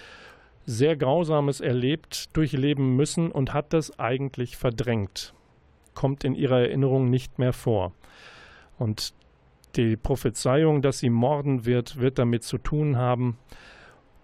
[0.64, 5.34] sehr Grausames erlebt, durchleben müssen und hat das eigentlich verdrängt.
[5.94, 7.92] Kommt in ihrer Erinnerung nicht mehr vor.
[8.78, 9.12] Und
[9.76, 13.38] die Prophezeiung, dass sie morden wird, wird damit zu tun haben.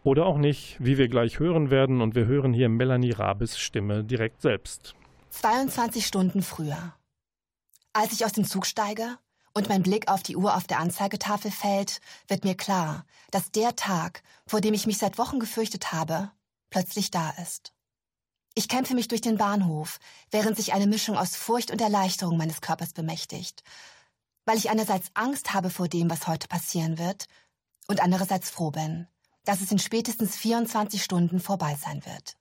[0.05, 2.01] Oder auch nicht, wie wir gleich hören werden.
[2.01, 4.95] Und wir hören hier Melanie Rabes Stimme direkt selbst.
[5.31, 6.95] 22 Stunden früher.
[7.93, 9.19] Als ich aus dem Zug steige
[9.55, 13.77] und mein Blick auf die Uhr auf der Anzeigetafel fällt, wird mir klar, dass der
[13.77, 16.31] Tag, vor dem ich mich seit Wochen gefürchtet habe,
[16.71, 17.73] plötzlich da ist.
[18.55, 19.99] Ich kämpfe mich durch den Bahnhof,
[20.31, 23.63] während sich eine Mischung aus Furcht und Erleichterung meines Körpers bemächtigt,
[24.45, 27.27] weil ich einerseits Angst habe vor dem, was heute passieren wird,
[27.87, 29.07] und andererseits froh bin,
[29.49, 32.37] dass es in spätestens 24 Stunden vorbei sein wird.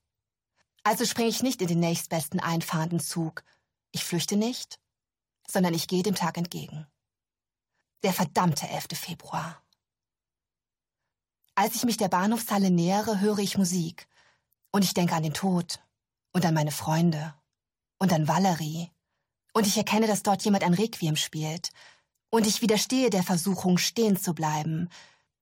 [0.83, 3.45] Also springe ich nicht in den nächstbesten einfahrenden Zug.
[3.93, 4.77] Ich flüchte nicht,
[5.47, 6.85] sondern ich gehe dem Tag entgegen.
[8.03, 8.87] Der verdammte 11.
[8.91, 9.63] Februar.
[11.55, 14.09] Als ich mich der Bahnhofshalle nähere, höre ich Musik.
[14.71, 15.79] Und ich denke an den Tod
[16.33, 17.33] und an meine Freunde
[17.99, 18.91] und an Valerie.
[19.53, 21.69] Und ich erkenne, dass dort jemand ein Requiem spielt.
[22.29, 24.89] Und ich widerstehe der Versuchung, stehen zu bleiben,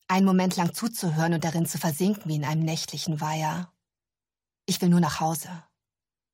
[0.07, 3.71] einen Moment lang zuzuhören und darin zu versinken wie in einem nächtlichen Weiher.
[4.65, 5.63] Ich will nur nach Hause.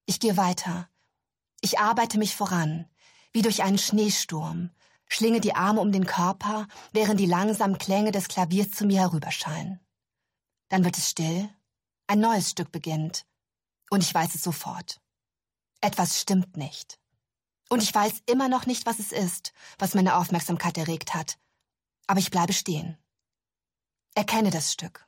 [0.05, 0.89] Ich gehe weiter.
[1.61, 2.89] Ich arbeite mich voran,
[3.33, 4.71] wie durch einen Schneesturm,
[5.07, 9.79] schlinge die Arme um den Körper, während die langsamen Klänge des Klaviers zu mir herüberscheinen.
[10.69, 11.49] Dann wird es still,
[12.07, 13.25] ein neues Stück beginnt,
[13.89, 15.01] und ich weiß es sofort.
[15.81, 16.99] Etwas stimmt nicht.
[17.69, 21.37] Und ich weiß immer noch nicht, was es ist, was meine Aufmerksamkeit erregt hat.
[22.07, 22.97] Aber ich bleibe stehen.
[24.13, 25.07] Erkenne das Stück.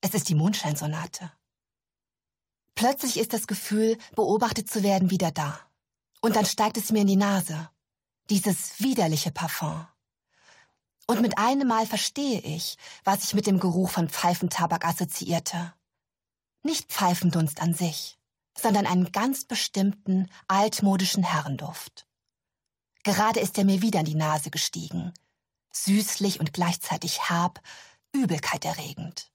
[0.00, 1.30] Es ist die Mondscheinsonate.
[2.74, 5.60] Plötzlich ist das Gefühl, beobachtet zu werden, wieder da.
[6.20, 7.70] Und dann steigt es mir in die Nase
[8.30, 9.86] dieses widerliche Parfum.
[11.06, 15.74] Und mit einem Mal verstehe ich, was ich mit dem Geruch von Pfeifentabak assoziierte.
[16.62, 18.18] Nicht Pfeifendunst an sich,
[18.58, 22.06] sondern einen ganz bestimmten, altmodischen Herrenduft.
[23.02, 25.12] Gerade ist er mir wieder in die Nase gestiegen,
[25.72, 27.60] süßlich und gleichzeitig herb,
[28.14, 29.30] Übelkeit erregend.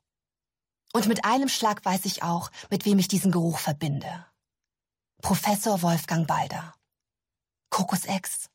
[0.93, 4.25] Und mit einem Schlag weiß ich auch, mit wem ich diesen Geruch verbinde.
[5.21, 6.73] Professor Wolfgang Balder.
[7.69, 8.49] Kokosex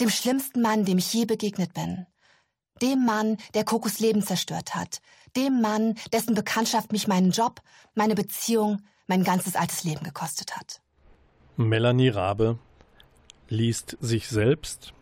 [0.00, 2.06] dem schlimmsten Mann, dem ich je begegnet bin.
[2.80, 5.00] Dem Mann, der Kokos Leben zerstört hat.
[5.36, 7.60] Dem Mann, dessen Bekanntschaft mich meinen Job,
[7.94, 10.80] meine Beziehung, mein ganzes altes Leben gekostet hat.
[11.56, 12.58] Melanie Rabe
[13.48, 14.92] liest sich selbst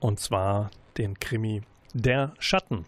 [0.00, 1.62] und zwar den Krimi
[1.92, 2.86] Der Schatten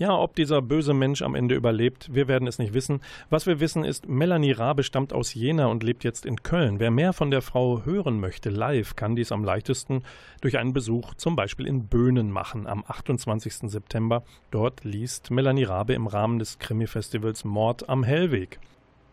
[0.00, 3.02] ja, ob dieser böse Mensch am Ende überlebt, wir werden es nicht wissen.
[3.28, 6.80] Was wir wissen ist, Melanie Rabe stammt aus Jena und lebt jetzt in Köln.
[6.80, 10.02] Wer mehr von der Frau hören möchte, live, kann dies am leichtesten
[10.40, 13.70] durch einen Besuch zum Beispiel in Böhnen machen am 28.
[13.70, 14.22] September.
[14.50, 18.58] Dort liest Melanie Rabe im Rahmen des Krimi-Festivals Mord am Hellweg.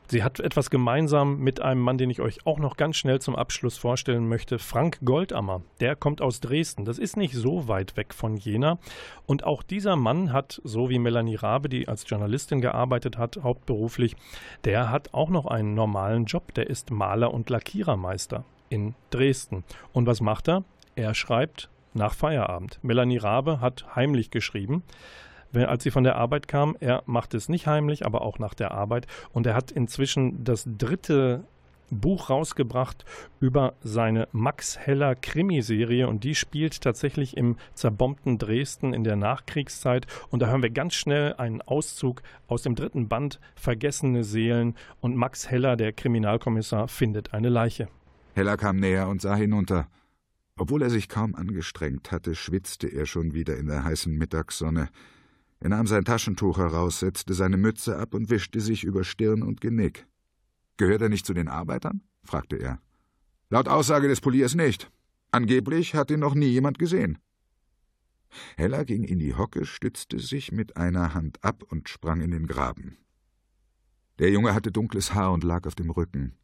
[0.09, 3.35] Sie hat etwas gemeinsam mit einem Mann, den ich euch auch noch ganz schnell zum
[3.35, 5.63] Abschluss vorstellen möchte, Frank Goldammer.
[5.81, 6.85] Der kommt aus Dresden.
[6.85, 8.79] Das ist nicht so weit weg von Jena.
[9.25, 14.15] Und auch dieser Mann hat, so wie Melanie Rabe, die als Journalistin gearbeitet hat, hauptberuflich,
[14.63, 16.53] der hat auch noch einen normalen Job.
[16.53, 19.65] Der ist Maler und Lackierermeister in Dresden.
[19.91, 20.63] Und was macht er?
[20.95, 22.79] Er schreibt nach Feierabend.
[22.81, 24.83] Melanie Rabe hat heimlich geschrieben
[25.53, 26.75] als sie von der Arbeit kam.
[26.79, 29.07] Er macht es nicht heimlich, aber auch nach der Arbeit.
[29.31, 31.43] Und er hat inzwischen das dritte
[31.89, 33.05] Buch rausgebracht
[33.39, 40.05] über seine Max Heller Krimiserie und die spielt tatsächlich im zerbombten Dresden in der Nachkriegszeit
[40.29, 45.15] und da hören wir ganz schnell einen Auszug aus dem dritten Band Vergessene Seelen und
[45.15, 47.87] Max Heller, der Kriminalkommissar, findet eine Leiche.
[48.33, 49.87] Heller kam näher und sah hinunter.
[50.59, 54.89] Obwohl er sich kaum angestrengt hatte, schwitzte er schon wieder in der heißen Mittagssonne.
[55.59, 59.61] Er nahm sein Taschentuch heraus, setzte seine Mütze ab und wischte sich über Stirn und
[59.61, 60.07] Genick.
[60.77, 62.01] Gehört er nicht zu den Arbeitern?
[62.23, 62.79] fragte er.
[63.49, 64.91] Laut Aussage des Poliers nicht.
[65.31, 67.17] Angeblich hat ihn noch nie jemand gesehen.
[68.55, 72.45] Heller ging in die Hocke, stützte sich mit einer Hand ab und sprang in den
[72.45, 72.97] Graben.
[74.19, 76.35] Der Junge hatte dunkles Haar und lag auf dem Rücken.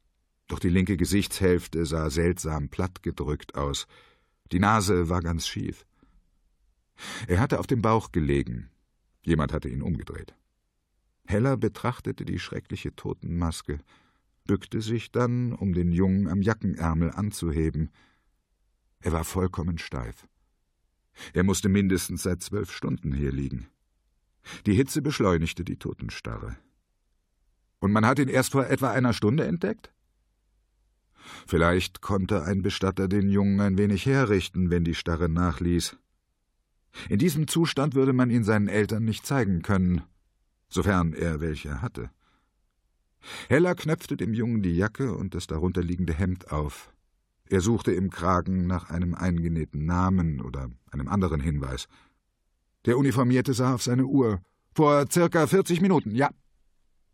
[0.47, 3.87] Doch die linke Gesichtshälfte sah seltsam plattgedrückt aus.
[4.51, 5.85] Die Nase war ganz schief.
[7.27, 8.69] Er hatte auf dem Bauch gelegen,
[9.23, 10.35] Jemand hatte ihn umgedreht.
[11.25, 13.79] Heller betrachtete die schreckliche Totenmaske,
[14.45, 17.89] bückte sich dann, um den Jungen am Jackenärmel anzuheben.
[18.99, 20.27] Er war vollkommen steif.
[21.33, 23.67] Er musste mindestens seit zwölf Stunden hier liegen.
[24.65, 26.57] Die Hitze beschleunigte die Totenstarre.
[27.79, 29.93] Und man hat ihn erst vor etwa einer Stunde entdeckt?
[31.47, 35.97] Vielleicht konnte ein Bestatter den Jungen ein wenig herrichten, wenn die Starre nachließ.
[37.09, 40.01] In diesem Zustand würde man ihn seinen Eltern nicht zeigen können,
[40.69, 42.09] sofern er welche hatte.
[43.47, 46.93] Heller knöpfte dem Jungen die Jacke und das darunterliegende Hemd auf.
[47.45, 51.87] Er suchte im Kragen nach einem eingenähten Namen oder einem anderen Hinweis.
[52.85, 54.41] Der Uniformierte sah auf seine Uhr.
[54.75, 56.29] Vor circa vierzig Minuten, ja.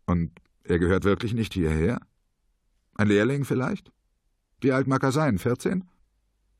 [0.06, 0.32] Und
[0.64, 2.00] er gehört wirklich nicht hierher?
[2.94, 3.92] Ein Lehrling vielleicht?
[4.60, 5.38] Wie alt mag er sein?
[5.38, 5.84] Vierzehn?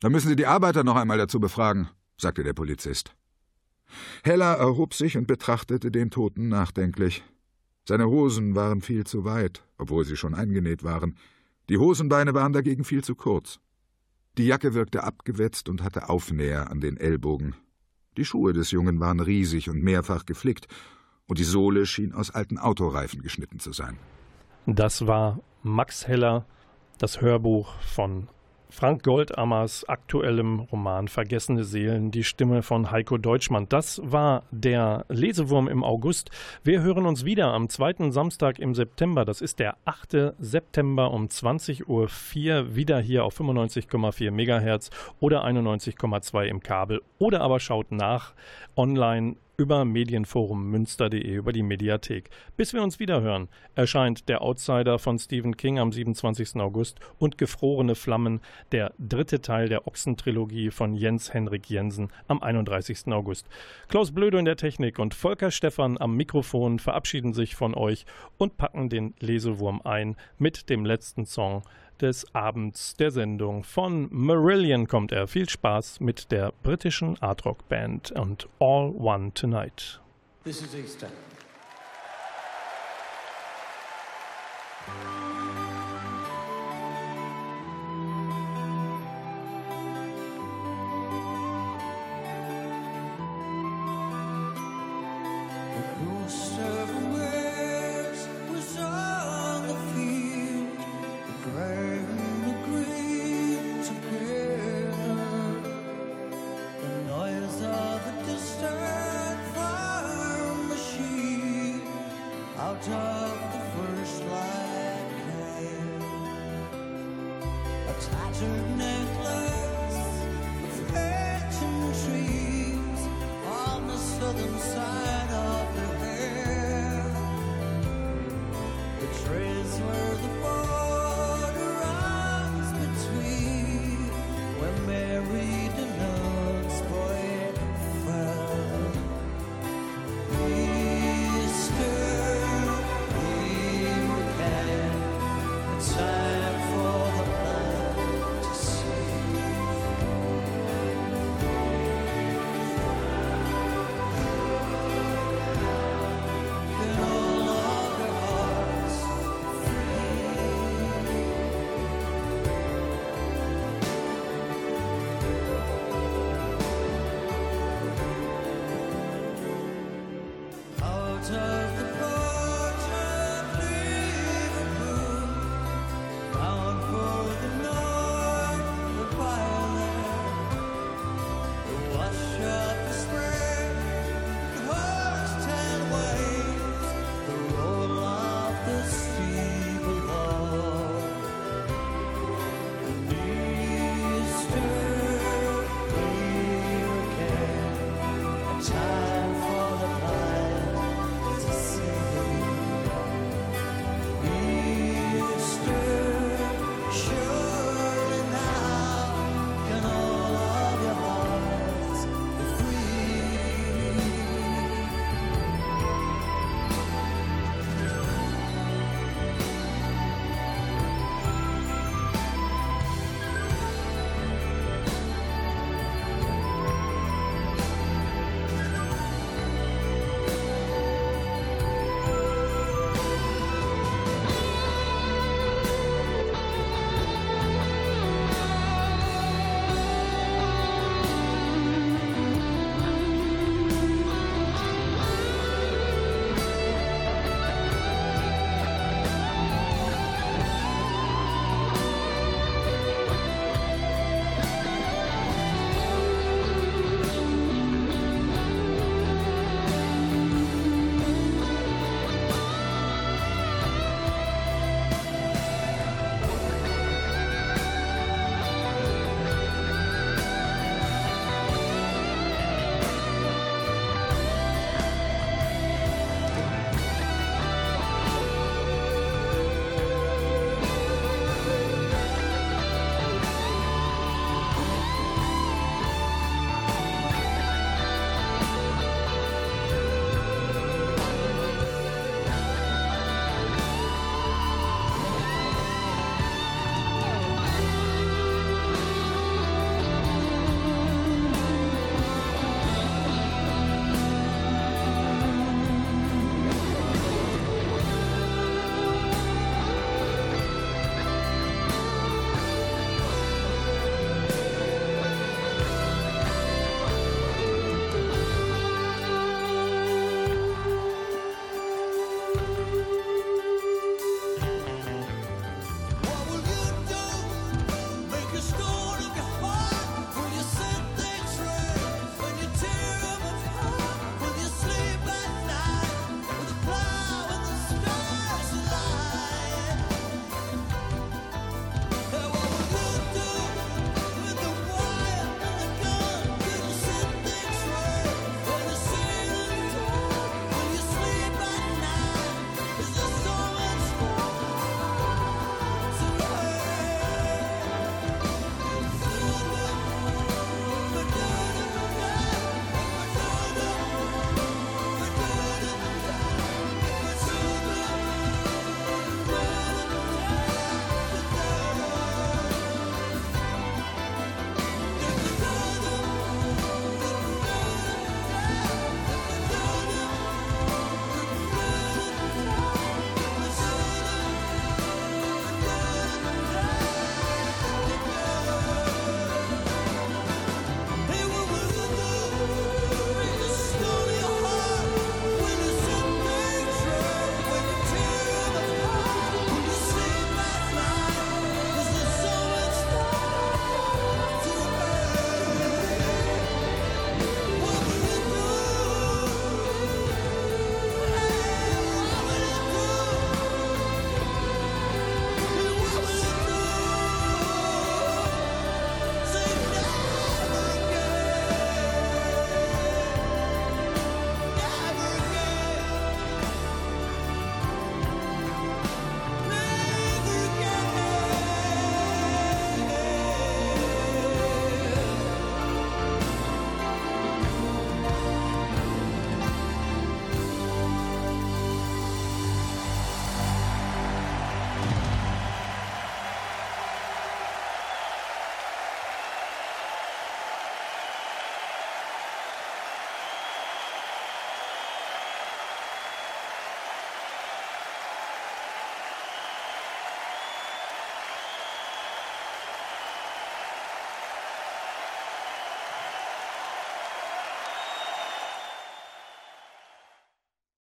[0.00, 1.88] Da müssen Sie die Arbeiter noch einmal dazu befragen,
[2.20, 3.14] sagte der Polizist.
[4.22, 7.24] Heller erhob sich und betrachtete den Toten nachdenklich.
[7.86, 11.16] Seine Hosen waren viel zu weit, obwohl sie schon eingenäht waren.
[11.68, 13.58] Die Hosenbeine waren dagegen viel zu kurz.
[14.38, 17.56] Die Jacke wirkte abgewetzt und hatte Aufnäher an den Ellbogen.
[18.16, 20.68] Die Schuhe des Jungen waren riesig und mehrfach geflickt,
[21.26, 23.96] und die Sohle schien aus alten Autoreifen geschnitten zu sein.
[24.66, 26.44] Das war Max Heller,
[26.98, 28.28] das Hörbuch von
[28.70, 33.68] Frank Goldammers aktuellem Roman Vergessene Seelen, die Stimme von Heiko Deutschmann.
[33.68, 36.30] Das war der Lesewurm im August.
[36.62, 39.24] Wir hören uns wieder am zweiten Samstag im September.
[39.24, 40.34] Das ist der 8.
[40.38, 47.02] September um 20.04 Uhr wieder hier auf 95,4 Megahertz oder 91,2 im Kabel.
[47.18, 48.34] Oder aber schaut nach
[48.76, 52.30] online über medienforummünster.de, über die Mediathek.
[52.56, 56.56] Bis wir uns wieder hören, erscheint Der Outsider von Stephen King am 27.
[56.56, 58.40] August und Gefrorene Flammen,
[58.72, 63.08] der dritte Teil der Ochsentrilogie von Jens Henrik Jensen am 31.
[63.08, 63.48] August.
[63.88, 68.06] Klaus Blödo in der Technik und Volker Stephan am Mikrofon verabschieden sich von euch
[68.38, 71.64] und packen den Lesewurm ein mit dem letzten Song
[72.00, 73.64] des Abends der Sendung.
[73.64, 75.26] Von Marillion kommt er.
[75.26, 80.00] Viel Spaß mit der britischen Art Rock Band und All One Tonight.
[80.44, 81.08] This is Easter.